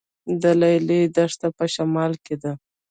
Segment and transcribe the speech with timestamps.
[0.41, 2.51] د لیلی دښته په شمال کې ده